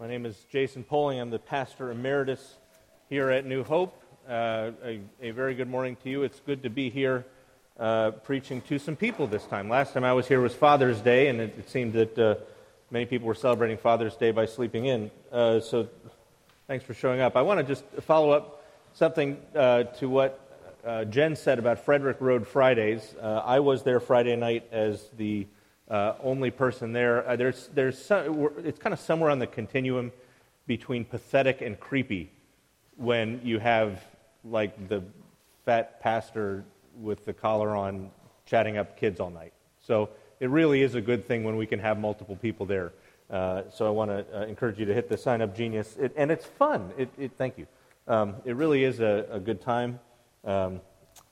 [0.00, 1.18] My name is Jason Poling.
[1.18, 2.54] I'm the pastor emeritus
[3.08, 4.00] here at New Hope.
[4.28, 6.22] Uh, a, a, very good morning to you.
[6.22, 7.26] It's good to be here
[7.80, 9.68] uh, preaching to some people this time.
[9.68, 12.36] Last time I was here was Father's Day, and it, it seemed that uh,
[12.92, 15.10] many people were celebrating Father's Day by sleeping in.
[15.32, 15.88] Uh, so
[16.68, 17.36] thanks for showing up.
[17.36, 22.18] I want to just follow up something uh, to what uh, Jen said about Frederick
[22.20, 23.16] Road Fridays.
[23.20, 25.48] I was there Friday night as the
[25.90, 27.26] uh, only person there.
[27.28, 30.12] Uh, there's, there's some, it's kind of somewhere on the continuum
[30.66, 32.30] between pathetic and creepy
[32.96, 34.04] when you have
[34.44, 35.02] like the
[35.64, 36.64] fat pastor
[37.00, 38.10] with the collar on
[38.44, 39.52] chatting up kids all night.
[39.80, 40.10] So
[40.40, 42.92] it really is a good thing when we can have multiple people there.
[43.30, 45.96] Uh, so I want to uh, encourage you to hit the sign up genius.
[45.98, 46.92] It, and it's fun.
[46.96, 47.66] It, it, thank you.
[48.06, 50.00] Um, it really is a, a good time.
[50.44, 50.80] Um,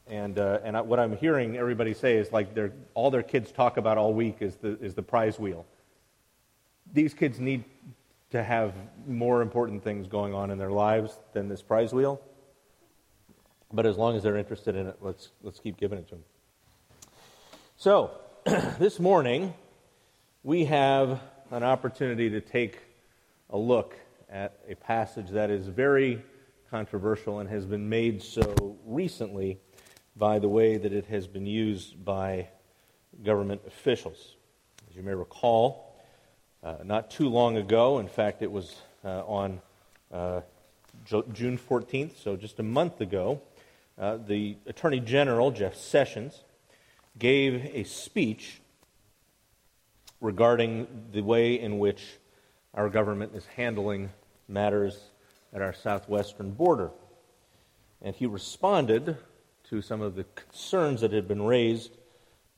[0.08, 2.48] and, uh, and I, what I'm hearing everybody say is like
[2.94, 5.66] all their kids talk about all week is the, is the prize wheel.
[6.92, 7.64] These kids need
[8.30, 8.72] to have
[9.06, 12.20] more important things going on in their lives than this prize wheel.
[13.72, 16.24] But as long as they're interested in it, let's, let's keep giving it to them.
[17.76, 18.12] So,
[18.78, 19.52] this morning,
[20.44, 22.78] we have an opportunity to take
[23.50, 23.96] a look
[24.30, 26.22] at a passage that is very
[26.70, 29.58] controversial and has been made so recently
[30.16, 32.48] by the way that it has been used by
[33.22, 34.36] government officials.
[34.88, 35.94] As you may recall,
[36.62, 39.60] uh, not too long ago, in fact, it was uh, on
[40.12, 40.40] uh,
[41.04, 43.40] June 14th, so just a month ago,
[43.98, 46.42] uh, the Attorney General, Jeff Sessions,
[47.18, 48.60] gave a speech
[50.20, 52.02] regarding the way in which
[52.74, 54.10] our government is handling
[54.48, 54.98] matters
[55.52, 56.90] at our southwestern border.
[58.02, 59.16] And he responded
[59.70, 61.96] to some of the concerns that had been raised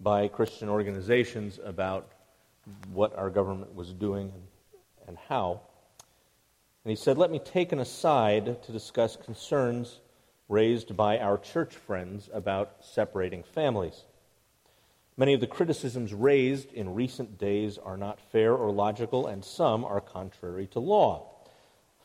[0.01, 2.13] by Christian organizations about
[2.93, 4.33] what our government was doing
[5.07, 5.61] and, how.
[6.85, 10.01] And he said, Let me take an aside to discuss concerns
[10.49, 14.05] raised by our church friends about separating families.
[15.17, 19.85] Many of the criticisms raised in recent days are not fair or logical, and some
[19.85, 21.27] are contrary to law.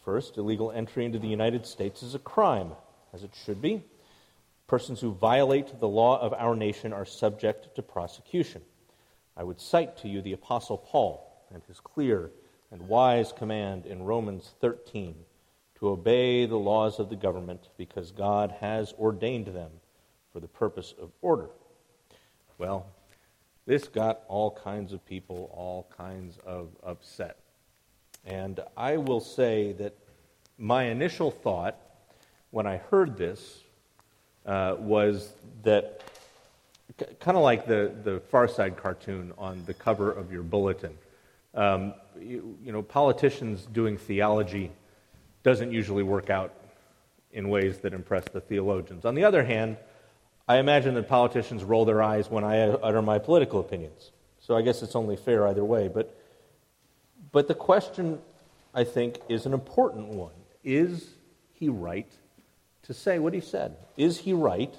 [0.03, 2.71] First, illegal entry into the United States is a crime,
[3.13, 3.83] as it should be.
[4.73, 8.63] Persons who violate the law of our nation are subject to prosecution.
[9.37, 12.31] I would cite to you the Apostle Paul and his clear
[12.71, 15.13] and wise command in Romans 13
[15.77, 19.69] to obey the laws of the government because God has ordained them
[20.31, 21.49] for the purpose of order.
[22.57, 22.87] Well,
[23.67, 27.37] this got all kinds of people all kinds of upset.
[28.25, 29.95] And I will say that
[30.57, 31.77] my initial thought
[32.49, 33.62] when I heard this
[34.45, 35.33] uh, was
[35.63, 36.01] that
[37.19, 40.97] kind of like the, the Far Side cartoon on the cover of your bulletin.
[41.53, 44.71] Um, you, you, know, politicians doing theology
[45.43, 46.53] doesn't usually work out
[47.31, 49.05] in ways that impress the theologians.
[49.05, 49.77] On the other hand,
[50.47, 54.11] I imagine that politicians roll their eyes when I utter my political opinions.
[54.39, 55.87] So I guess it's only fair either way.
[55.87, 56.15] But,
[57.31, 58.19] but the question,
[58.73, 60.33] I think, is an important one.
[60.63, 61.07] Is
[61.53, 62.11] he right
[62.83, 63.75] to say what he said.
[63.97, 64.73] Is he right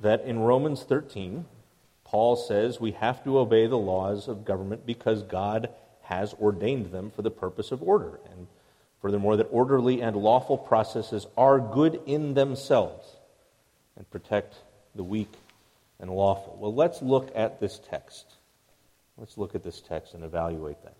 [0.00, 1.44] that in Romans 13,
[2.04, 5.70] Paul says we have to obey the laws of government because God
[6.02, 8.18] has ordained them for the purpose of order?
[8.32, 8.46] And
[9.00, 13.16] furthermore, that orderly and lawful processes are good in themselves
[13.96, 14.56] and protect
[14.94, 15.32] the weak
[15.98, 16.56] and lawful.
[16.58, 18.26] Well, let's look at this text.
[19.16, 20.96] Let's look at this text and evaluate that.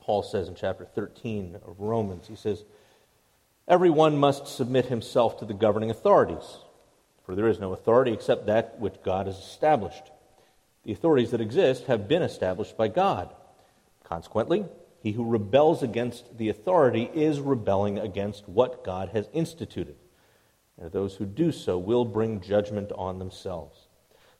[0.00, 2.64] Paul says in chapter 13 of Romans, he says,
[3.68, 6.58] Everyone must submit himself to the governing authorities,
[7.24, 10.04] for there is no authority except that which God has established.
[10.84, 13.34] The authorities that exist have been established by God.
[14.04, 14.66] Consequently,
[15.00, 19.96] he who rebels against the authority is rebelling against what God has instituted.
[20.80, 23.88] And those who do so will bring judgment on themselves.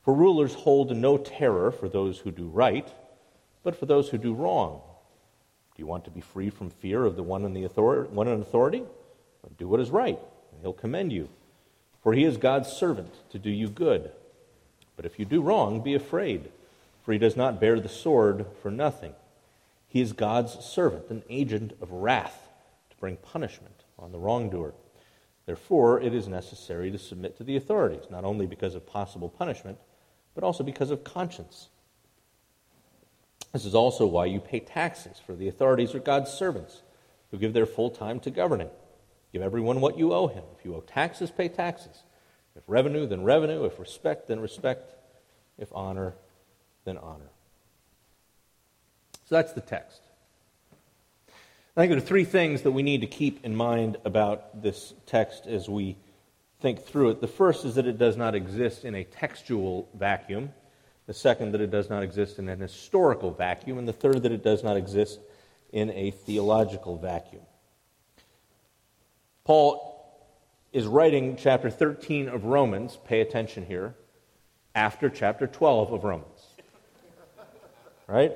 [0.05, 2.89] For rulers hold no terror for those who do right,
[3.65, 4.83] but for those who do wrong.
[5.75, 8.29] Do you want to be free from fear of the one in, the authority, one
[8.29, 8.85] in authority?
[9.55, 10.19] Do what is right,
[10.53, 11.29] and he'll commend you.
[12.03, 14.13] For he is God's servant to do you good.
[14.97, 16.51] But if you do wrong, be afraid,
[17.05, 19.15] for he does not bear the sword for nothing.
[19.89, 22.49] He is God's servant, an agent of wrath,
[22.91, 24.75] to bring punishment on the wrongdoer.
[25.47, 29.79] Therefore, it is necessary to submit to the authorities, not only because of possible punishment,
[30.35, 31.69] but also because of conscience.
[33.53, 36.83] This is also why you pay taxes, for the authorities are God's servants,
[37.31, 38.69] who give their full time to governing.
[39.37, 40.45] Give everyone what you owe him.
[40.59, 42.05] If you owe taxes, pay taxes.
[42.57, 43.67] If revenue, then revenue.
[43.67, 44.95] If respect, then respect.
[45.59, 46.15] If honor,
[46.87, 47.29] then honor.
[49.27, 50.01] So that's the text.
[51.29, 54.95] I think there are three things that we need to keep in mind about this
[55.05, 55.99] text as we
[56.63, 57.21] think through it.
[57.21, 60.55] The first is that it does not exist in a textual vacuum.
[61.07, 63.77] The second, that it does not exist in an historical vacuum.
[63.77, 65.21] And the third, that it does not exist
[65.75, 67.43] in a theological vacuum.
[69.47, 70.05] Paul
[70.73, 73.95] is writing chapter 13 of Romans, pay attention here,
[74.75, 76.47] after chapter 12 of Romans.
[78.09, 78.33] Right?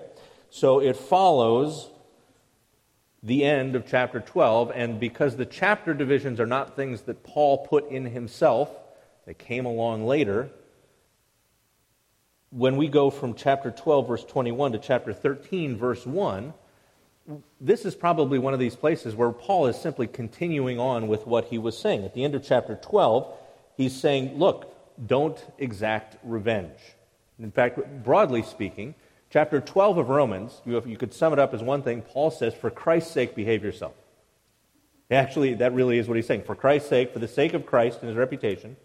[0.50, 1.90] So it follows
[3.24, 7.66] the end of chapter 12, and because the chapter divisions are not things that Paul
[7.66, 8.70] put in himself,
[9.26, 10.48] they came along later.
[12.50, 16.54] When we go from chapter 12, verse 21 to chapter 13, verse 1,
[17.61, 21.46] this is probably one of these places where Paul is simply continuing on with what
[21.46, 22.05] he was saying.
[22.05, 23.32] At the end of chapter 12,
[23.76, 24.75] he's saying, Look,
[25.06, 26.78] don't exact revenge.
[27.38, 28.94] In fact, broadly speaking,
[29.31, 32.02] Chapter 12 of Romans, you, you could sum it up as one thing.
[32.02, 33.94] Paul says, For Christ's sake, behave yourself.
[35.08, 36.43] Actually, that really is what he's saying.
[36.43, 38.76] For Christ's sake, for the sake of Christ and his reputation,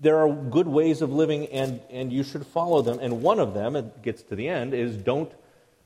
[0.00, 3.00] there are good ways of living, and, and you should follow them.
[3.00, 5.32] And one of them, it gets to the end, is don't,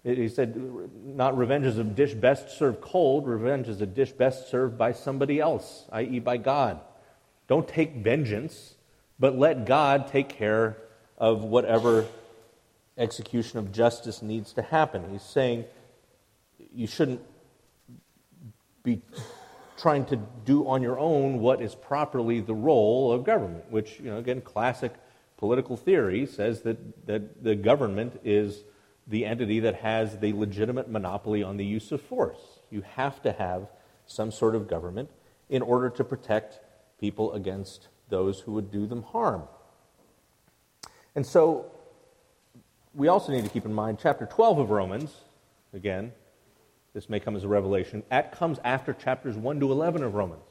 [0.05, 0.55] he said,
[1.03, 4.93] not revenge is a dish best served cold, revenge is a dish best served by
[4.93, 6.81] somebody else, i.e., by God.
[7.49, 8.75] Don't take vengeance,
[9.19, 10.77] but let God take care
[11.17, 12.07] of whatever
[12.99, 15.11] execution of justice needs to happen.
[15.11, 15.65] He's saying
[16.75, 17.23] you shouldn't
[18.83, 19.01] be
[19.79, 24.11] trying to do on your own what is properly the role of government, which, you
[24.11, 24.93] know, again, classic
[25.39, 28.63] political theory says that, that the government is
[29.07, 32.41] the entity that has the legitimate monopoly on the use of force.
[32.71, 33.69] You have to have
[34.07, 35.11] some sort of government
[35.49, 36.61] in order to protect
[36.99, 39.43] people against those who would do them harm.
[41.15, 41.71] And so
[42.95, 45.15] we also need to keep in mind chapter 12 of Romans,
[45.73, 46.13] again,
[46.95, 50.45] this may come as a revelation, that comes after chapters 1 to 11 of Romans.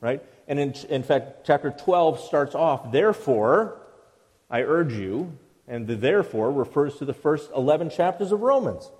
[0.00, 0.22] Right?
[0.46, 3.80] And in, in fact, chapter 12 starts off, therefore,
[4.48, 5.36] I urge you,
[5.68, 8.90] and the therefore refers to the first 11 chapters of Romans,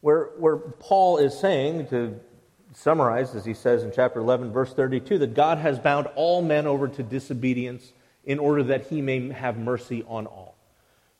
[0.00, 2.18] where, where Paul is saying, to
[2.74, 6.66] summarize, as he says in chapter 11, verse 32, that God has bound all men
[6.66, 7.92] over to disobedience
[8.24, 10.56] in order that he may have mercy on all.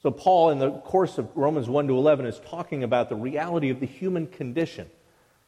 [0.03, 3.71] So, Paul, in the course of Romans 1 to 11, is talking about the reality
[3.71, 4.89] of the human condition.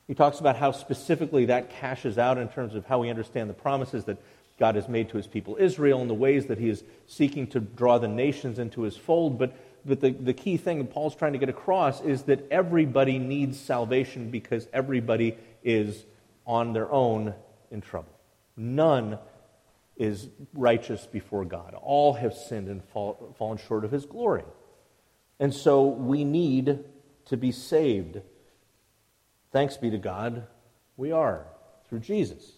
[0.07, 3.55] He talks about how specifically that cashes out in terms of how we understand the
[3.55, 4.17] promises that
[4.59, 7.61] God has made to his people Israel and the ways that he is seeking to
[7.61, 9.39] draw the nations into his fold.
[9.39, 13.59] But, but the, the key thing Paul's trying to get across is that everybody needs
[13.59, 16.05] salvation because everybody is
[16.47, 17.35] on their own
[17.71, 18.13] in trouble.
[18.57, 19.19] None
[19.97, 21.75] is righteous before God.
[21.75, 24.45] All have sinned and fall, fallen short of his glory.
[25.41, 26.85] And so we need
[27.27, 28.21] to be saved.
[29.53, 30.47] Thanks be to God,
[30.97, 31.47] we are
[31.89, 32.58] through Jesus.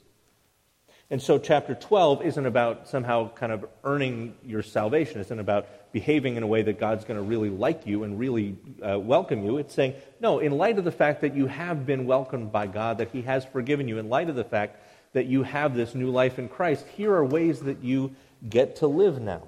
[1.13, 5.19] And so, chapter 12 isn't about somehow kind of earning your salvation.
[5.19, 8.17] It isn't about behaving in a way that God's going to really like you and
[8.17, 9.59] really uh, welcome you.
[9.59, 12.99] It's saying, no, in light of the fact that you have been welcomed by God,
[12.99, 14.77] that He has forgiven you, in light of the fact
[15.13, 18.15] that you have this new life in Christ, here are ways that you
[18.49, 19.43] get to live now.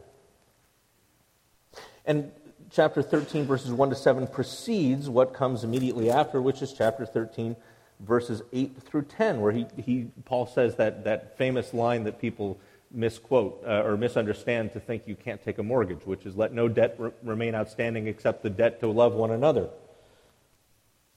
[2.04, 2.32] And
[2.72, 7.54] chapter 13, verses 1 to 7, precedes what comes immediately after, which is chapter 13,
[8.00, 12.58] verses 8 through 10, where he, he, Paul says that, that famous line that people
[12.90, 16.68] misquote uh, or misunderstand to think you can't take a mortgage, which is let no
[16.68, 19.68] debt re- remain outstanding except the debt to love one another.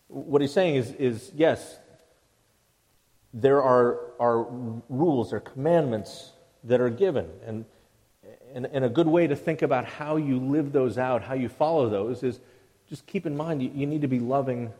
[0.08, 1.78] What he's saying is, is yes,
[3.34, 4.46] there are, are
[4.90, 6.32] rules or commandments
[6.64, 7.30] that are given.
[7.46, 7.66] And,
[8.54, 11.50] and, and, a good way to think about how you live those out, how you
[11.50, 12.40] follow those, is
[12.90, 14.72] just keep in mind you, you need to be loving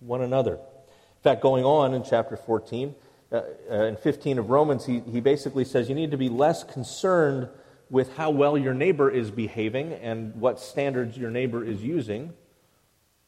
[0.00, 0.58] one another.
[1.22, 2.96] In fact, going on in chapter 14
[3.30, 6.64] uh, uh, and 15 of Romans, he, he basically says you need to be less
[6.64, 7.48] concerned
[7.90, 12.32] with how well your neighbor is behaving and what standards your neighbor is using.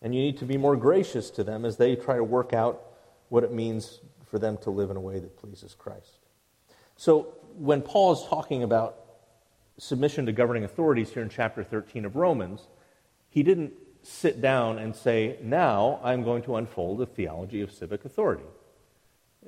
[0.02, 2.82] And you need to be more gracious to them as they try to work out
[3.28, 6.18] what it means for them to live in a way that pleases Christ.
[6.96, 8.96] So when Paul is talking about
[9.78, 12.66] submission to governing authorities here in chapter 13 of Romans,
[13.28, 13.72] he didn't
[14.04, 18.44] sit down and say, Now I'm going to unfold a theology of civic authority.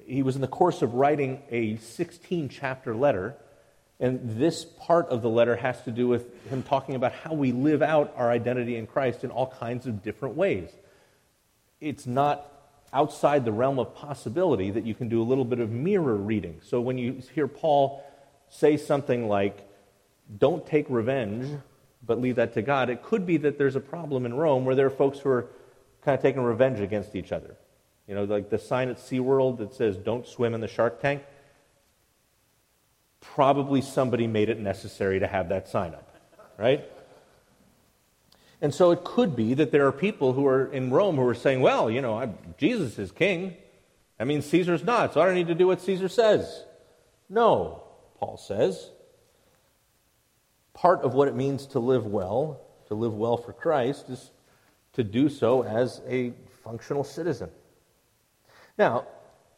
[0.05, 3.37] He was in the course of writing a 16 chapter letter,
[4.01, 7.53] and this part of the letter has to do with him talking about how we
[7.53, 10.71] live out our identity in Christ in all kinds of different ways.
[11.81, 12.53] It's not
[12.93, 16.61] outside the realm of possibility that you can do a little bit of mirror reading.
[16.63, 18.03] So when you hear Paul
[18.49, 19.67] say something like,
[20.39, 21.61] don't take revenge,
[22.07, 24.75] but leave that to God, it could be that there's a problem in Rome where
[24.75, 25.49] there are folks who are
[26.03, 27.57] kind of taking revenge against each other.
[28.07, 31.25] You know, like the sign at SeaWorld that says, don't swim in the shark tank.
[33.21, 36.15] Probably somebody made it necessary to have that sign up,
[36.57, 36.89] right?
[38.61, 41.35] And so it could be that there are people who are in Rome who are
[41.35, 43.57] saying, well, you know, I, Jesus is king.
[44.19, 46.65] I mean, Caesar's not, so I don't need to do what Caesar says.
[47.29, 47.83] No,
[48.19, 48.91] Paul says.
[50.77, 54.31] Part of what it means to live well, to live well for Christ, is
[54.93, 57.49] to do so as a functional citizen.
[58.77, 59.07] Now,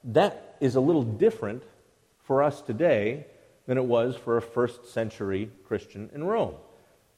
[0.05, 1.65] that is a little different
[2.23, 3.27] for us today
[3.67, 6.55] than it was for a first century Christian in Rome.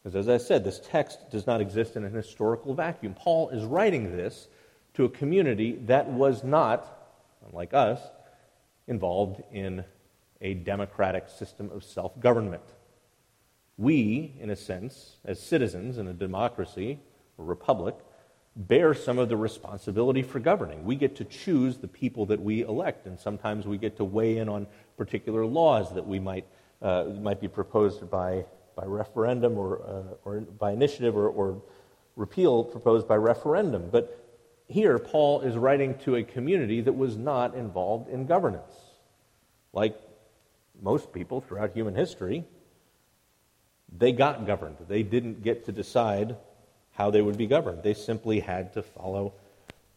[0.02, 3.12] Because as I said, this text does not exist in an historical vacuum.
[3.12, 4.48] Paul is writing this
[4.94, 6.86] to a community that was not,
[7.46, 8.00] unlike us,
[8.86, 9.84] involved in
[10.40, 12.62] a democratic system of self government.
[13.80, 17.00] We, in a sense, as citizens in a democracy
[17.38, 17.96] or republic,
[18.54, 20.84] bear some of the responsibility for governing.
[20.84, 24.36] We get to choose the people that we elect, and sometimes we get to weigh
[24.36, 24.66] in on
[24.98, 26.44] particular laws that we might,
[26.82, 28.44] uh, might be proposed by
[28.76, 31.62] by referendum or, uh, or by initiative or, or
[32.16, 33.90] repeal proposed by referendum.
[33.90, 34.16] But
[34.68, 38.72] here, Paul is writing to a community that was not involved in governance.
[39.72, 39.98] Like
[40.80, 42.44] most people throughout human history,
[43.96, 44.76] they got governed.
[44.88, 46.36] They didn't get to decide
[46.92, 47.82] how they would be governed.
[47.82, 49.32] They simply had to follow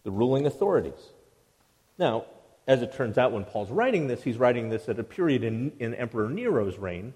[0.04, 1.12] the ruling authorities.
[1.98, 2.26] Now,
[2.68, 5.74] as it turns out, when Paul's writing this, he's writing this at a period in,
[5.80, 7.14] in Emperor Nero's reign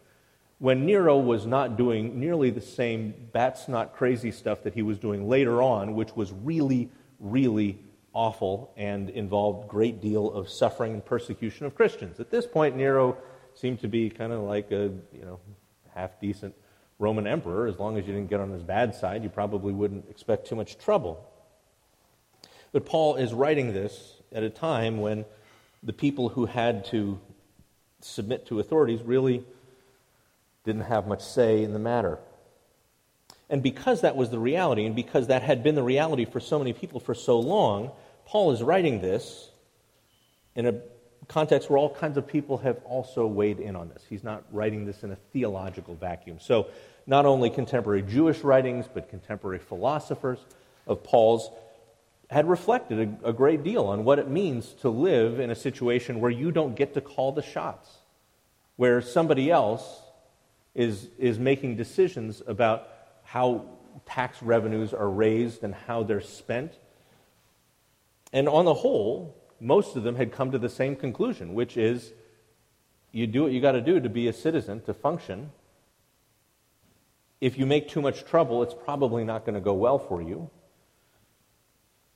[0.60, 4.98] when Nero was not doing nearly the same bat's not crazy stuff that he was
[4.98, 7.78] doing later on, which was really, really
[8.14, 12.20] awful and involved a great deal of suffering and persecution of Christians.
[12.20, 13.18] At this point, Nero
[13.54, 15.40] seemed to be kind of like a you know
[15.94, 16.56] half decent
[17.00, 17.68] Roman emperor.
[17.68, 20.56] As long as you didn't get on his bad side, you probably wouldn't expect too
[20.56, 21.24] much trouble.
[22.72, 25.26] But Paul is writing this at a time when
[25.84, 27.20] the people who had to
[28.02, 29.44] submit to authorities really
[30.64, 32.20] didn't have much say in the matter.
[33.50, 36.60] And because that was the reality, and because that had been the reality for so
[36.60, 37.92] many people for so long,
[38.26, 39.52] Paul is writing this
[40.56, 40.74] in a
[41.28, 44.04] context where all kinds of people have also weighed in on this.
[44.08, 46.38] He's not writing this in a theological vacuum.
[46.40, 46.68] So,
[47.06, 50.40] not only contemporary Jewish writings, but contemporary philosophers
[50.86, 51.50] of Paul's
[52.30, 56.20] had reflected a, a, great deal on what it means to live in a situation
[56.20, 57.90] where you don't get to call the shots,
[58.76, 60.02] where somebody else
[60.76, 62.90] is, is making decisions about
[63.24, 63.64] how
[64.06, 66.74] tax revenues are raised and how they're spent.
[68.34, 72.14] And on the whole, most of them had come to the same conclusion, which is
[73.12, 75.52] you do what you got to do to be a citizen, to function.
[77.42, 80.50] If you make too much trouble, it's probably not going to go well for you.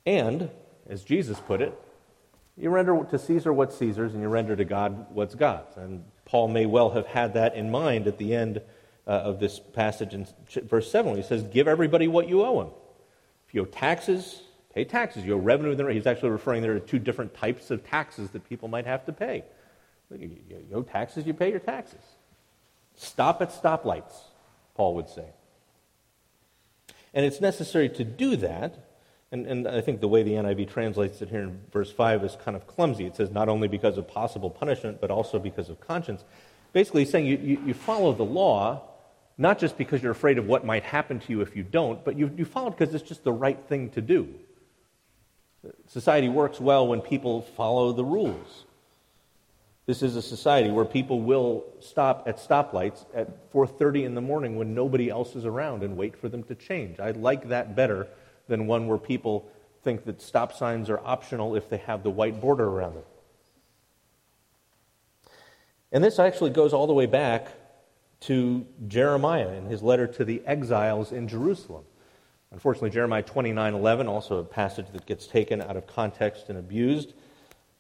[0.06, 0.50] And,
[0.90, 1.80] as Jesus put it,
[2.58, 5.78] you render to Caesar what's Caesar's and you render to God what's God's.
[5.78, 8.62] And Paul may well have had that in mind at the end
[9.08, 10.28] uh, of this passage in
[10.64, 12.70] verse 7 when he says, Give everybody what you owe him.
[13.48, 14.42] If you owe taxes,
[14.74, 15.26] pay taxes.
[15.26, 18.68] You owe revenue, he's actually referring there to two different types of taxes that people
[18.68, 19.44] might have to pay.
[20.10, 22.02] You owe taxes, you pay your taxes.
[22.96, 24.14] Stop at stoplights,
[24.76, 25.26] Paul would say.
[27.14, 28.88] And it's necessary to do that
[29.32, 32.36] and, and, I think the way the NIV translates it here in verse 5 is
[32.44, 33.06] kind of clumsy.
[33.06, 36.26] It says not only because of possible punishment, but also because of conscience.
[36.74, 38.84] Basically, saying you, you, you follow the law
[39.38, 42.18] not just because you're afraid of what might happen to you if you don't, but
[42.18, 44.28] you, you follow it because it's just the right thing to do.
[45.88, 48.66] Society works well when people follow the rules.
[49.86, 54.56] This is a society where people will stop at stoplights at 4:30 in the morning
[54.56, 57.00] when nobody else is around and wait for them to change.
[57.00, 58.08] I like that better
[58.48, 59.50] than one where people
[59.84, 63.04] think that stop signs are optional if they have the white border around them.
[65.92, 67.48] And this actually goes all the way back
[68.22, 71.86] to Jeremiah in his letter to the exiles in Jerusalem.
[72.52, 77.14] Unfortunately, Jeremiah 29:11, also a passage that gets taken out of context and abused.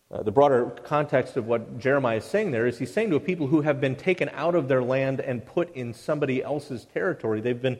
[0.09, 3.19] Uh, the broader context of what Jeremiah is saying there is he's saying to a
[3.19, 7.39] people who have been taken out of their land and put in somebody else's territory.
[7.39, 7.79] They've been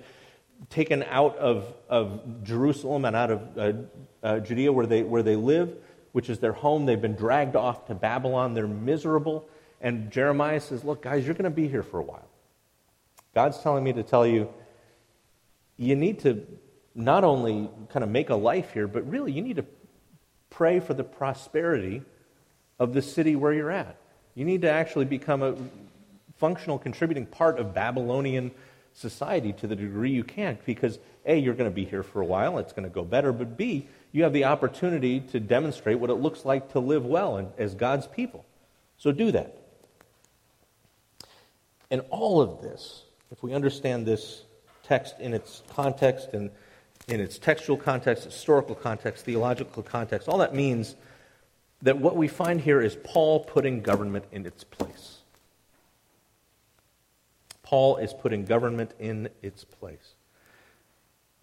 [0.69, 3.74] taken out of, of Jerusalem and out of uh,
[4.24, 5.75] uh, Judea where they, where they live,
[6.12, 6.86] which is their home.
[6.86, 8.53] They've been dragged off to Babylon.
[8.53, 9.50] They're miserable.
[9.81, 12.27] And Jeremiah says, Look, guys, you're going to be here for a while.
[13.33, 14.50] God's telling me to tell you,
[15.77, 16.45] you need to
[16.93, 19.65] not only kind of make a life here, but really you need to
[20.50, 22.01] pray for the prosperity
[22.79, 23.98] of the city where you're at.
[24.36, 25.55] You need to actually become a
[26.38, 28.51] functional, contributing part of Babylonian
[28.93, 32.25] society to the degree you can because A, you're going to be here for a
[32.25, 36.10] while, it's going to go better, but B, you have the opportunity to demonstrate what
[36.10, 38.45] it looks like to live well and as God's people.
[38.98, 39.57] So do that.
[41.89, 44.43] And all of this, if we understand this
[44.83, 46.50] text in its context and
[47.12, 50.96] in its textual context, historical context, theological context, all that means
[51.82, 55.18] that what we find here is Paul putting government in its place.
[57.63, 60.13] Paul is putting government in its place.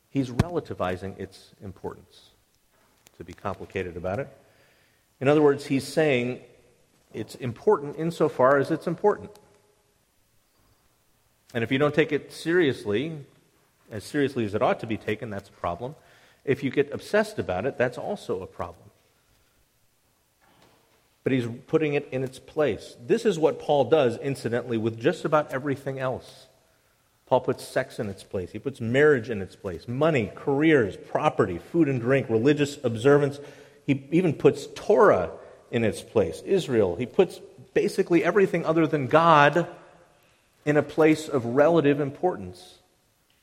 [0.09, 2.31] He's relativizing its importance,
[3.19, 4.29] to be complicated about it.
[5.21, 6.41] In other words, he's saying
[7.13, 9.31] it's important insofar as it's important.
[11.53, 13.19] And if you don't take it seriously,
[13.91, 15.95] as seriously as it ought to be taken, that's a problem.
[16.45, 18.91] If you get obsessed about it, that's also a problem.
[21.25, 22.97] But he's putting it in its place.
[23.05, 26.47] This is what Paul does, incidentally, with just about everything else.
[27.27, 28.53] Paul puts sex in its place.
[28.53, 33.39] He puts marriage in its place, money, careers, property, food and drink, religious observance.
[33.87, 35.33] He even puts Torah
[35.71, 36.97] in its place, Israel.
[36.97, 37.41] He puts
[37.75, 39.69] basically everything other than God
[40.65, 42.78] in a place of relative importance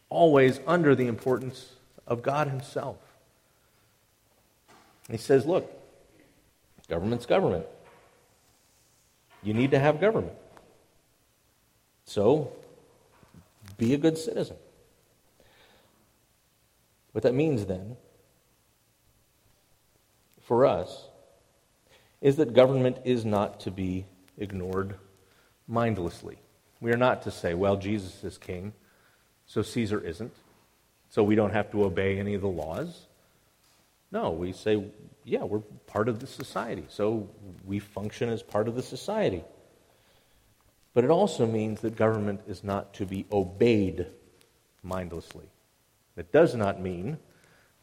[0.10, 1.74] always under the importance
[2.08, 2.98] of God Himself.
[5.10, 5.72] He says, look,
[6.88, 7.66] government's government.
[9.44, 10.34] You need to have government.
[12.06, 12.52] So,
[13.78, 14.58] be a good citizen.
[17.12, 17.98] What that means then,
[20.42, 21.08] for us,
[22.22, 24.06] is that government is not to be
[24.38, 24.96] ignored
[25.68, 26.38] mindlessly.
[26.82, 28.74] We are not to say, well, Jesus is king.
[29.48, 30.34] So Caesar isn't.
[31.10, 33.08] So we don't have to obey any of the laws.
[34.12, 34.84] No, we say,
[35.24, 36.86] yeah, we're part of the society.
[36.90, 37.30] So
[37.66, 39.44] we function as part of the society.
[40.94, 44.08] But it also means that government is not to be obeyed
[44.82, 45.46] mindlessly.
[46.16, 47.18] It does not mean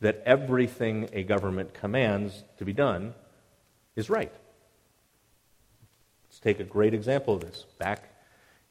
[0.01, 3.15] that everything a government commands to be done
[3.95, 4.33] is right.
[6.25, 7.67] Let's take a great example of this.
[7.79, 8.09] Back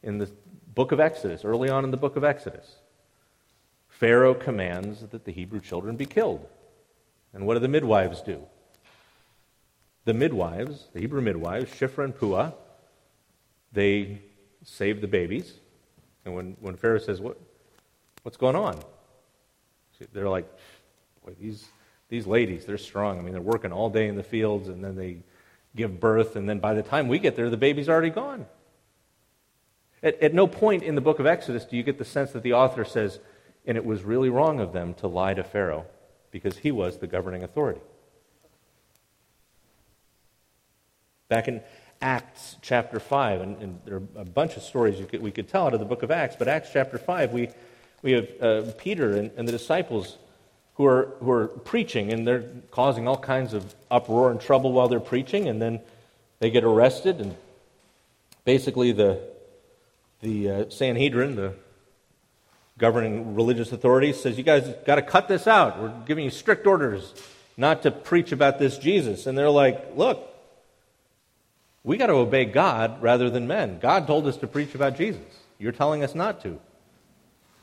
[0.01, 0.29] in the
[0.73, 2.75] book of Exodus, early on in the book of Exodus,
[4.01, 6.45] Pharaoh commands that the Hebrew children be killed.
[7.33, 8.41] And what do the midwives do?
[10.05, 12.51] The midwives, the Hebrew midwives, Shiphrah and Puah,
[13.71, 14.23] they
[14.63, 15.53] save the babies.
[16.25, 17.37] And when, when Pharaoh says, what,
[18.23, 18.77] What's going on?
[20.13, 20.51] They're like,
[21.39, 21.67] these,
[22.09, 23.19] these ladies, they're strong.
[23.19, 25.17] I mean, they're working all day in the fields, and then they
[25.75, 28.45] give birth, and then by the time we get there, the baby's already gone.
[30.03, 32.43] At, at no point in the book of Exodus do you get the sense that
[32.43, 33.19] the author says,
[33.65, 35.85] and it was really wrong of them to lie to Pharaoh
[36.31, 37.81] because he was the governing authority.
[41.29, 41.61] Back in
[42.01, 45.67] Acts chapter 5, and, and there are a bunch of stories could, we could tell
[45.67, 47.49] out of the book of Acts, but Acts chapter 5, we,
[48.01, 50.17] we have uh, Peter and, and the disciples
[50.75, 54.87] who are, who are preaching, and they're causing all kinds of uproar and trouble while
[54.87, 55.79] they're preaching, and then
[56.39, 57.35] they get arrested, and
[58.45, 59.21] basically the,
[60.21, 61.53] the uh, Sanhedrin, the
[62.81, 65.79] governing religious authorities says, You guys got to cut this out.
[65.79, 67.13] We're giving you strict orders
[67.55, 69.27] not to preach about this Jesus.
[69.27, 70.27] And they're like, Look,
[71.83, 73.79] we got to obey God rather than men.
[73.79, 75.21] God told us to preach about Jesus.
[75.59, 76.59] You're telling us not to.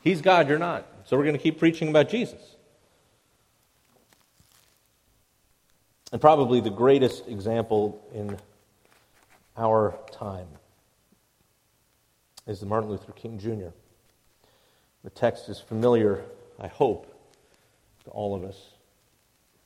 [0.01, 0.87] He's God, you're not.
[1.03, 2.55] So we're going to keep preaching about Jesus.
[6.11, 8.37] And probably the greatest example in
[9.57, 10.47] our time
[12.47, 13.69] is the Martin Luther King Jr.
[15.03, 16.23] The text is familiar,
[16.59, 17.07] I hope,
[18.03, 18.57] to all of us.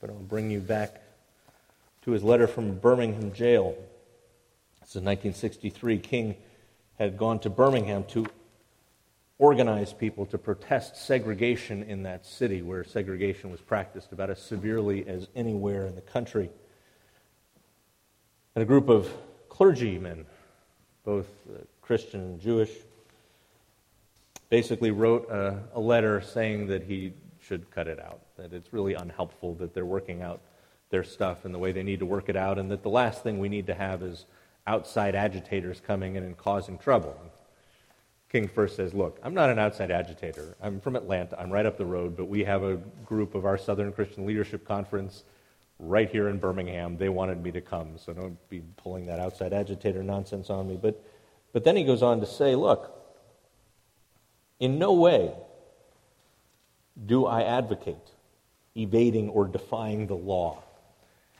[0.00, 1.02] But I'll bring you back
[2.02, 3.74] to his letter from Birmingham jail.
[4.80, 5.98] This is 1963.
[5.98, 6.36] King
[6.98, 8.26] had gone to Birmingham to
[9.38, 15.06] organize people to protest segregation in that city where segregation was practiced about as severely
[15.08, 16.48] as anywhere in the country.
[18.54, 19.10] And a group of
[19.48, 20.26] clergymen,
[21.04, 22.70] both uh, Christian and Jewish,
[24.54, 28.94] basically wrote a, a letter saying that he should cut it out, that it's really
[28.94, 30.40] unhelpful that they're working out
[30.90, 33.24] their stuff and the way they need to work it out, and that the last
[33.24, 34.26] thing we need to have is
[34.68, 37.20] outside agitators coming in and causing trouble.
[38.30, 40.54] King first says, Look, I'm not an outside agitator.
[40.62, 41.36] I'm from Atlanta.
[41.36, 44.64] I'm right up the road, but we have a group of our Southern Christian Leadership
[44.64, 45.24] Conference
[45.80, 46.96] right here in Birmingham.
[46.96, 50.78] They wanted me to come, so don't be pulling that outside agitator nonsense on me.
[50.80, 51.04] But,
[51.52, 53.00] but then he goes on to say, Look,
[54.60, 55.34] in no way
[57.06, 58.10] do I advocate
[58.76, 60.62] evading or defying the law,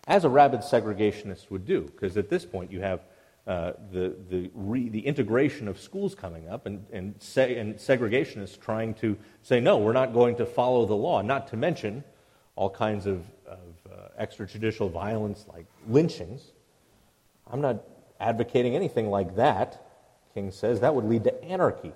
[0.06, 3.00] as a rabid segregationist would do, because at this point you have
[3.46, 8.58] uh, the, the, re, the integration of schools coming up and, and, se- and segregationists
[8.58, 12.02] trying to say, no, we're not going to follow the law, not to mention
[12.56, 13.58] all kinds of, of
[13.90, 16.52] uh, extrajudicial violence like lynchings.
[17.50, 17.82] I'm not
[18.20, 19.82] advocating anything like that,
[20.32, 20.80] King says.
[20.80, 21.92] That would lead to anarchy.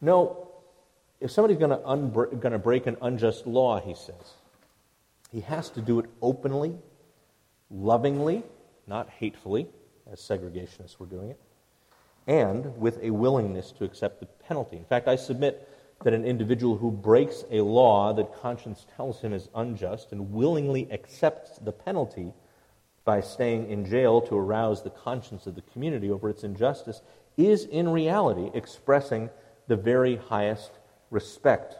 [0.00, 0.48] No,
[1.20, 4.34] if somebody's going to break an unjust law, he says,
[5.30, 6.74] he has to do it openly,
[7.70, 8.42] lovingly,
[8.86, 9.68] not hatefully
[10.10, 11.40] as segregationists were doing it,
[12.26, 14.76] and with a willingness to accept the penalty.
[14.76, 15.68] In fact, I submit
[16.02, 20.90] that an individual who breaks a law that conscience tells him is unjust and willingly
[20.90, 22.32] accepts the penalty
[23.04, 27.02] by staying in jail to arouse the conscience of the community over its injustice
[27.36, 29.28] is in reality expressing
[29.70, 30.72] the very highest
[31.10, 31.76] respect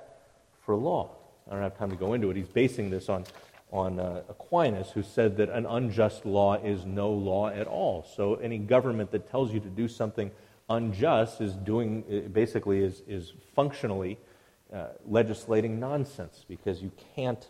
[0.64, 1.10] for law.
[1.48, 2.36] I don't have time to go into it.
[2.36, 3.24] He's basing this on
[3.72, 8.04] on uh, Aquinas, who said that an unjust law is no law at all.
[8.16, 10.30] So any government that tells you to do something
[10.68, 14.18] unjust is doing uh, basically is, is functionally
[14.72, 17.48] uh, legislating nonsense because you can't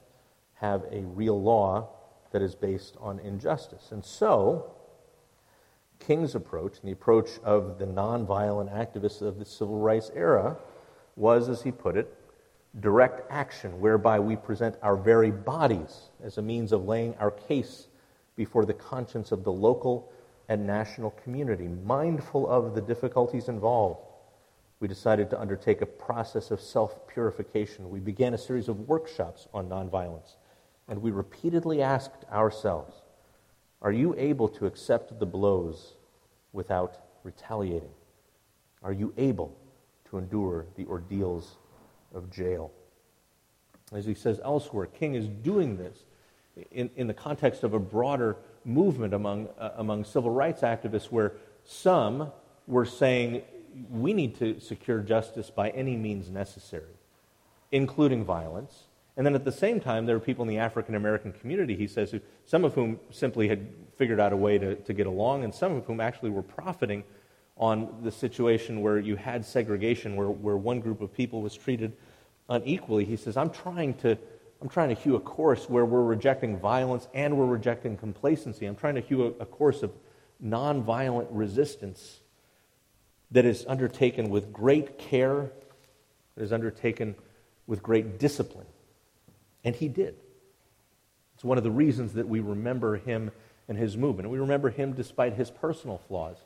[0.54, 1.88] have a real law
[2.32, 3.88] that is based on injustice.
[3.90, 4.70] And so,
[6.00, 10.56] King's approach, and the approach of the nonviolent activists of the civil rights era,
[11.14, 12.12] was, as he put it,
[12.80, 17.88] direct action whereby we present our very bodies as a means of laying our case
[18.36, 20.10] before the conscience of the local
[20.48, 21.68] and national community.
[21.68, 24.00] Mindful of the difficulties involved,
[24.80, 27.90] we decided to undertake a process of self purification.
[27.90, 30.36] We began a series of workshops on nonviolence,
[30.88, 33.02] and we repeatedly asked ourselves
[33.82, 35.94] Are you able to accept the blows
[36.52, 37.90] without retaliating?
[38.82, 39.56] Are you able
[40.10, 41.56] to endure the ordeals
[42.14, 42.72] of jail.
[43.92, 46.04] As he says elsewhere, King is doing this
[46.70, 51.32] in, in the context of a broader movement among, uh, among civil rights activists where
[51.64, 52.30] some
[52.66, 53.42] were saying
[53.90, 56.96] we need to secure justice by any means necessary,
[57.70, 58.84] including violence.
[59.20, 61.86] And then at the same time, there are people in the African American community, he
[61.86, 63.66] says, who, some of whom simply had
[63.98, 67.04] figured out a way to, to get along, and some of whom actually were profiting
[67.58, 71.92] on the situation where you had segregation, where, where one group of people was treated
[72.48, 73.04] unequally.
[73.04, 74.16] He says, I'm trying to.
[74.62, 78.64] I'm trying to hew a course where we're rejecting violence and we're rejecting complacency.
[78.64, 79.92] I'm trying to hew a, a course of
[80.42, 82.20] nonviolent resistance
[83.32, 85.50] that is undertaken with great care,
[86.36, 87.16] that is undertaken
[87.66, 88.66] with great discipline.
[89.64, 90.16] And he did.
[91.34, 93.30] It's one of the reasons that we remember him
[93.68, 94.30] and his movement.
[94.30, 96.36] We remember him despite his personal flaws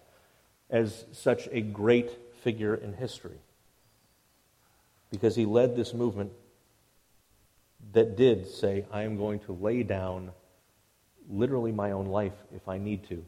[0.71, 2.11] as such a great
[2.43, 3.39] figure in history
[5.11, 6.33] because he led this movement
[7.93, 10.33] that did say, I am going to lay down
[11.29, 13.25] literally my own life if I need to,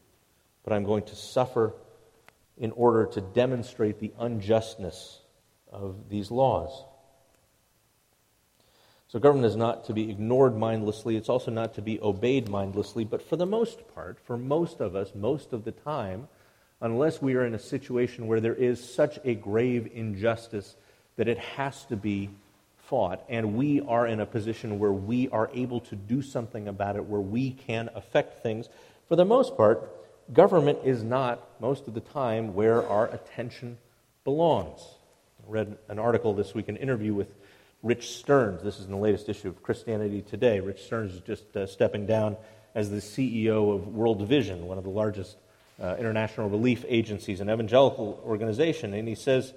[0.64, 1.74] but I'm going to suffer
[2.58, 5.20] in order to demonstrate the unjustness
[5.70, 6.84] of these laws.
[9.08, 11.16] So, government is not to be ignored mindlessly.
[11.16, 13.04] It's also not to be obeyed mindlessly.
[13.04, 16.28] But for the most part, for most of us, most of the time,
[16.80, 20.74] unless we are in a situation where there is such a grave injustice
[21.16, 22.30] that it has to be
[22.76, 26.96] fought, and we are in a position where we are able to do something about
[26.96, 28.68] it, where we can affect things,
[29.08, 29.88] for the most part,
[30.32, 33.78] government is not, most of the time, where our attention
[34.24, 34.80] belongs.
[35.40, 37.28] I read an article this week, an interview with
[37.82, 38.62] Rich Stearns.
[38.62, 40.60] This is in the latest issue of Christianity Today.
[40.60, 42.36] Rich Stearns is just uh, stepping down
[42.74, 45.36] as the CEO of World Vision, one of the largest
[45.80, 49.52] uh, international relief agencies, an evangelical organization, and he says,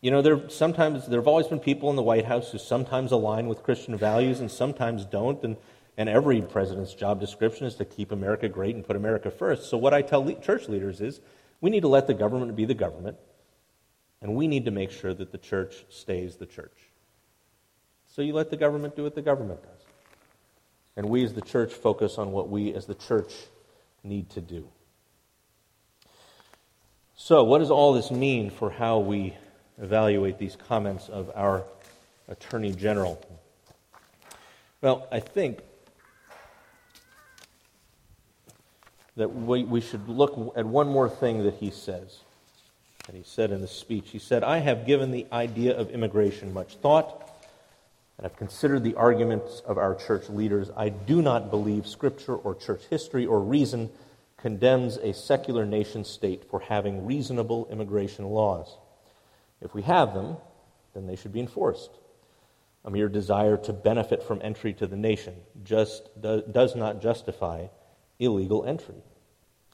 [0.00, 3.12] you know, there sometimes there have always been people in the White House who sometimes
[3.12, 5.56] align with Christian values and sometimes don't, and
[5.96, 9.68] and every president's job description is to keep America great and put America first.
[9.68, 11.20] So what I tell le- church leaders is,
[11.60, 13.16] we need to let the government be the government,
[14.22, 16.87] and we need to make sure that the church stays the church.
[18.18, 19.86] So you let the government do what the government does.
[20.96, 23.32] And we as the church focus on what we as the church
[24.02, 24.66] need to do.
[27.14, 29.36] So, what does all this mean for how we
[29.80, 31.62] evaluate these comments of our
[32.26, 33.24] Attorney General?
[34.80, 35.60] Well, I think
[39.14, 42.18] that we, we should look at one more thing that he says.
[43.06, 44.10] That he said in the speech.
[44.10, 47.27] He said, I have given the idea of immigration much thought,
[48.18, 50.70] and I've considered the arguments of our church leaders.
[50.76, 53.90] I do not believe Scripture or church history or reason
[54.36, 58.76] condemns a secular nation state for having reasonable immigration laws.
[59.60, 60.36] If we have them,
[60.94, 61.90] then they should be enforced.
[62.84, 67.66] A mere desire to benefit from entry to the nation just do, does not justify
[68.18, 69.02] illegal entry.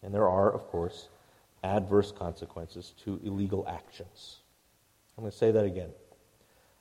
[0.03, 1.09] And there are, of course,
[1.63, 4.41] adverse consequences to illegal actions.
[5.17, 5.91] I'm going to say that again.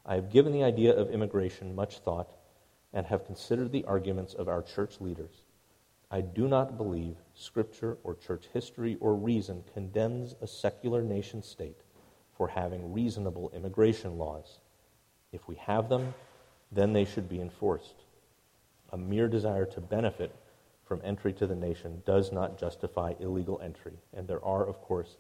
[0.06, 2.30] I have given the idea of immigration much thought
[2.92, 5.44] and have considered the arguments of our church leaders.
[6.12, 11.82] I do not believe Scripture or church history or reason condemns a secular nation state
[12.38, 14.60] for having reasonable immigration laws.
[15.32, 16.13] If we have them,
[16.72, 18.04] then they should be enforced.
[18.92, 20.36] A mere desire to benefit
[20.86, 25.18] from entry to the nation does not justify illegal entry, and there are, of course,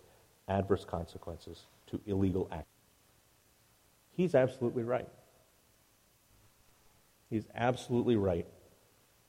[0.47, 2.72] adverse consequences to illegal action.
[4.15, 5.07] He's absolutely right.
[7.29, 8.45] He's absolutely right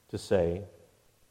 [0.09, 0.63] to say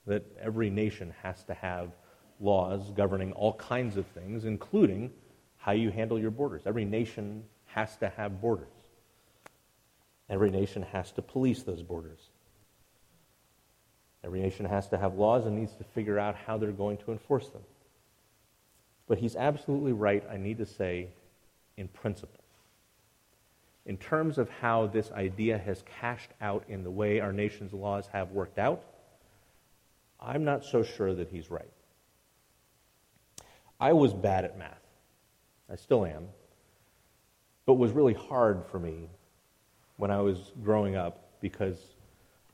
[0.08, 1.92] that every nation has to have
[2.40, 5.12] laws governing all kinds of things, including
[5.58, 6.64] how you handle your borders.
[6.66, 8.68] Every nation has to have borders.
[10.30, 12.30] Every nation has to police those borders.
[14.24, 17.12] Every nation has to have laws and needs to figure out how they're going to
[17.12, 17.62] enforce them.
[19.08, 21.10] But he's absolutely right, I need to say,
[21.78, 22.43] in principle.
[23.86, 28.08] In terms of how this idea has cashed out in the way our nation's laws
[28.14, 28.84] have worked out,
[30.20, 31.72] I'm not so sure that he's right.
[33.80, 34.80] I was bad at math.
[35.70, 36.28] I still am.
[37.66, 39.10] But it was really hard for me
[39.98, 41.78] when I was growing up because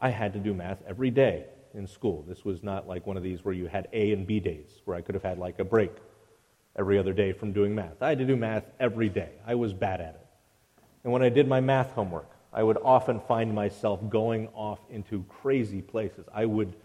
[0.01, 2.23] I had to do math every day in school.
[2.27, 4.97] This was not like one of these where you had A and B days, where
[4.97, 5.91] I could have had like a break
[6.75, 8.01] every other day from doing math.
[8.01, 9.29] I had to do math every day.
[9.45, 10.28] I was bad at it.
[11.03, 15.23] And when I did my math homework, I would often find myself going off into
[15.29, 16.25] crazy places.
[16.33, 16.75] I would,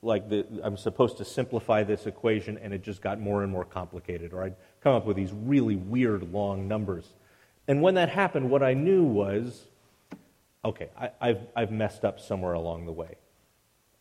[0.00, 3.64] like, the, I'm supposed to simplify this equation, and it just got more and more
[3.64, 4.32] complicated.
[4.32, 7.12] Or I'd come up with these really weird long numbers.
[7.66, 9.66] And when that happened, what I knew was
[10.64, 13.16] okay, I, have I've messed up somewhere along the way.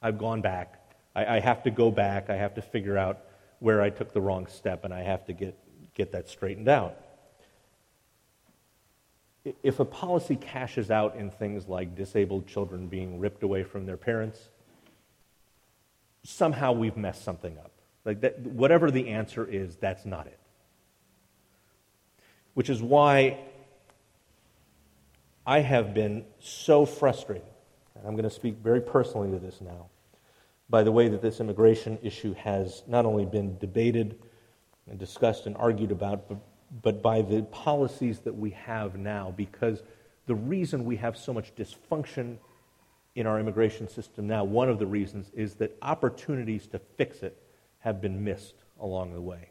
[0.01, 0.81] I've gone back.
[1.15, 2.29] I, I have to go back.
[2.29, 3.19] I have to figure out
[3.59, 5.57] where I took the wrong step, and I have to get,
[5.93, 6.95] get that straightened out.
[9.63, 13.97] If a policy cashes out in things like disabled children being ripped away from their
[13.97, 14.49] parents,
[16.23, 17.71] somehow we've messed something up.
[18.05, 20.39] Like that, whatever the answer is, that's not it.
[22.53, 23.39] Which is why
[25.45, 27.47] I have been so frustrated,
[27.95, 29.87] and I'm going to speak very personally to this now,
[30.69, 34.19] by the way that this immigration issue has not only been debated
[34.89, 36.37] and discussed and argued about, but,
[36.83, 39.83] but by the policies that we have now, because
[40.25, 42.37] the reason we have so much dysfunction
[43.15, 47.41] in our immigration system now, one of the reasons is that opportunities to fix it
[47.79, 49.49] have been missed along the way.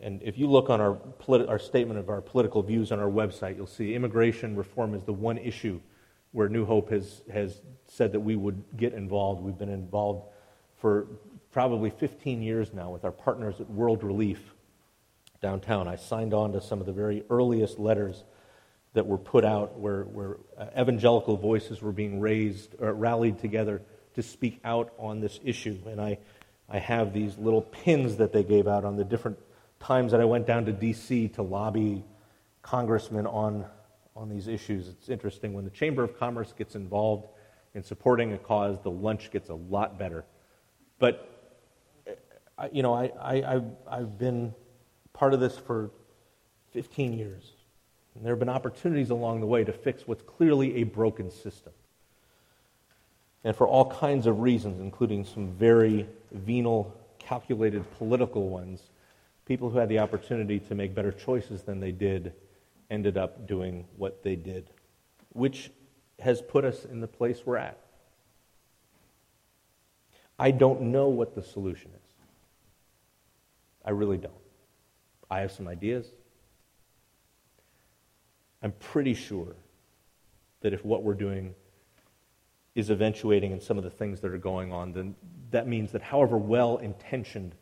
[0.00, 3.10] And if you look on our, politi- our statement of our political views on our
[3.10, 5.80] website, you'll see immigration reform is the one issue
[6.32, 9.42] where New Hope has, has said that we would get involved.
[9.42, 10.26] We've been involved
[10.76, 11.06] for
[11.52, 14.53] probably 15 years now with our partners at World Relief
[15.44, 15.86] downtown.
[15.86, 18.24] I signed on to some of the very earliest letters
[18.94, 23.82] that were put out where, where uh, evangelical voices were being raised, or rallied together
[24.14, 25.76] to speak out on this issue.
[25.86, 26.16] And I,
[26.66, 29.38] I have these little pins that they gave out on the different
[29.80, 31.28] times that I went down to D.C.
[31.36, 32.04] to lobby
[32.62, 33.66] congressmen on,
[34.16, 34.88] on these issues.
[34.88, 35.52] It's interesting.
[35.52, 37.28] When the Chamber of Commerce gets involved
[37.74, 40.24] in supporting a cause, the lunch gets a lot better.
[40.98, 41.28] But,
[42.72, 44.54] you know, I, I, I've, I've been
[45.14, 45.90] part of this for
[46.72, 47.52] 15 years.
[48.14, 51.72] And there have been opportunities along the way to fix what's clearly a broken system.
[53.42, 58.82] And for all kinds of reasons, including some very venal, calculated political ones,
[59.46, 62.32] people who had the opportunity to make better choices than they did
[62.90, 64.70] ended up doing what they did,
[65.32, 65.70] which
[66.20, 67.78] has put us in the place we're at.
[70.38, 72.12] I don't know what the solution is.
[73.84, 74.43] I really don't.
[75.34, 76.06] I have some ideas.
[78.62, 79.56] I'm pretty sure
[80.60, 81.56] that if what we're doing
[82.76, 85.16] is eventuating in some of the things that are going on, then
[85.50, 87.56] that means that however well intentioned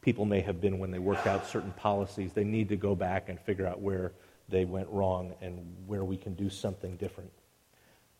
[0.00, 2.34] people may have been when they worked out certain policies.
[2.34, 4.12] They need to go back and figure out where
[4.48, 7.32] they went wrong and where we can do something different.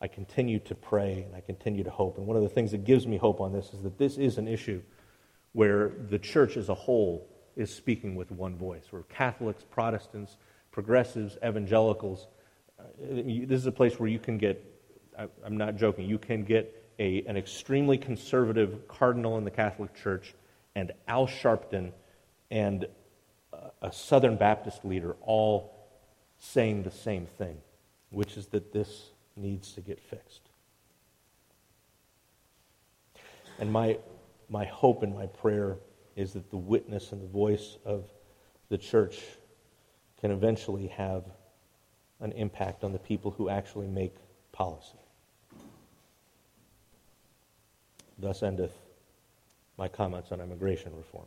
[0.00, 2.18] I continue to pray and I continue to hope.
[2.18, 4.38] And one of the things that gives me hope on this is that this is
[4.38, 4.82] an issue
[5.52, 10.36] where the church as a whole is speaking with one voice, where Catholics, Protestants,
[10.70, 12.26] progressives, evangelicals,
[12.78, 14.64] uh, this is a place where you can get,
[15.44, 20.34] I'm not joking, you can get a, an extremely conservative cardinal in the Catholic Church
[20.74, 21.92] and Al Sharpton
[22.50, 22.86] and
[23.82, 25.74] a Southern Baptist leader all
[26.38, 27.58] saying the same thing,
[28.10, 30.42] which is that this needs to get fixed.
[33.58, 33.98] And my,
[34.48, 35.76] my hope and my prayer
[36.16, 38.04] is that the witness and the voice of
[38.68, 39.20] the church
[40.20, 41.24] can eventually have
[42.20, 44.14] an impact on the people who actually make
[44.52, 44.98] policy.
[48.18, 48.72] Thus endeth
[49.76, 51.26] my comments on immigration reform.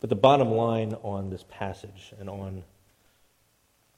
[0.00, 2.62] But the bottom line on this passage and on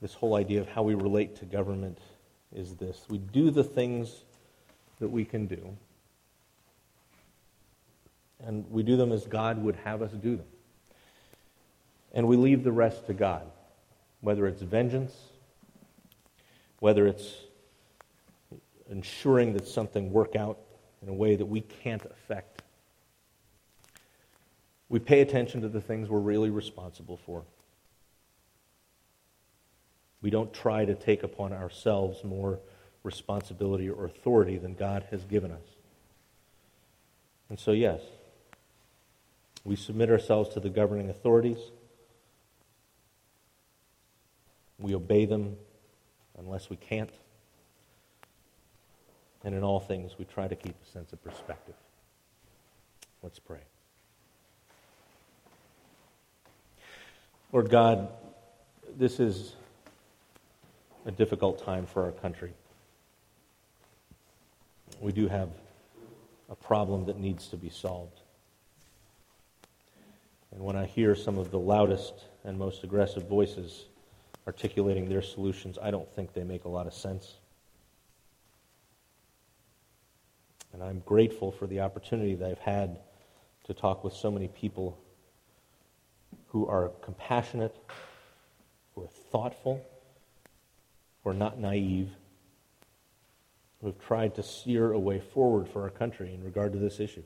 [0.01, 1.99] this whole idea of how we relate to government
[2.55, 4.23] is this we do the things
[5.01, 5.77] that we can do,
[8.45, 10.47] and we do them as God would have us do them.
[12.13, 13.47] And we leave the rest to God,
[14.21, 15.15] whether it's vengeance,
[16.81, 17.35] whether it's
[18.91, 20.59] ensuring that something work out
[21.03, 22.63] in a way that we can't affect.
[24.89, 27.45] We pay attention to the things we're really responsible for.
[30.23, 32.59] We don't try to take upon ourselves more
[33.05, 35.63] responsibility or authority than God has given us.
[37.51, 38.01] And so, yes,
[39.69, 41.59] we submit ourselves to the governing authorities.
[44.79, 45.57] We obey them
[46.39, 47.11] unless we can't.
[49.45, 51.75] And in all things, we try to keep a sense of perspective.
[53.23, 53.61] Let's pray.
[57.53, 58.09] Lord God,
[58.97, 59.55] this is
[61.05, 62.55] a difficult time for our country.
[64.99, 65.51] We do have
[66.49, 68.19] a problem that needs to be solved.
[70.53, 73.87] And when I hear some of the loudest and most aggressive voices
[74.47, 77.35] articulating their solutions, I don't think they make a lot of sense.
[80.73, 82.99] And I'm grateful for the opportunity that I've had
[83.65, 84.99] to talk with so many people
[86.49, 87.77] who are compassionate,
[88.95, 89.85] who are thoughtful,
[91.23, 92.11] who are not naive,
[93.81, 97.01] who have tried to steer a way forward for our country in regard to this
[97.01, 97.23] issue.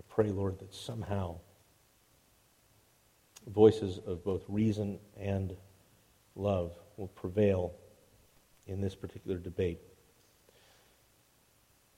[0.00, 1.36] I pray, Lord, that somehow
[3.46, 5.54] voices of both reason and
[6.34, 7.74] love will prevail
[8.66, 9.78] in this particular debate.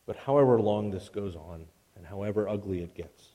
[0.05, 3.29] But however long this goes on, and however ugly it gets,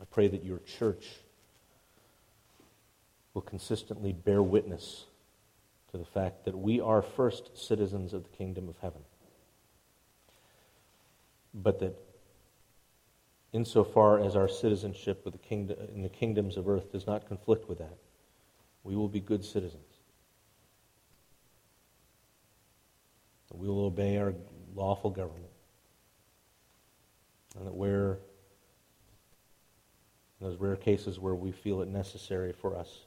[0.00, 1.08] I pray that your church
[3.34, 5.06] will consistently bear witness
[5.90, 9.02] to the fact that we are first citizens of the kingdom of heaven.
[11.52, 12.11] But that
[13.52, 17.68] insofar as our citizenship with the kingdom, in the kingdoms of earth does not conflict
[17.68, 17.98] with that,
[18.82, 19.84] we will be good citizens.
[23.52, 24.34] We will obey our
[24.74, 25.50] lawful government.
[27.58, 28.18] And that where,
[30.40, 33.04] in those rare cases where we feel it necessary for us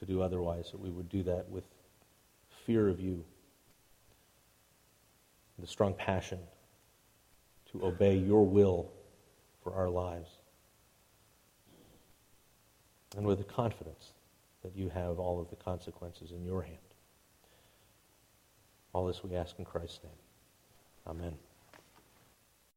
[0.00, 1.64] to do otherwise, that we would do that with
[2.66, 3.24] fear of you,
[5.60, 6.40] the strong passion
[7.70, 8.90] to obey your will
[9.62, 10.30] for our lives,
[13.16, 14.12] and with the confidence
[14.62, 16.76] that you have all of the consequences in your hand.
[18.92, 20.12] All this we ask in Christ's name.
[21.06, 21.34] Amen.